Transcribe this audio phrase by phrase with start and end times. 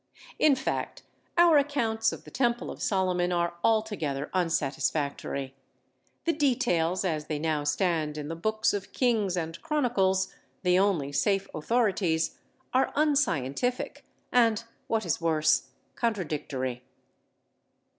[0.39, 1.03] In fact
[1.37, 5.53] our accounts of the Temple of Solomon are altogether unsatisfactory.
[6.25, 10.33] The details, as they now stand in the books of Kings and Chronicles,
[10.63, 12.39] the only safe authorities,
[12.73, 16.81] are unscientific, and, what is worse, contradictory.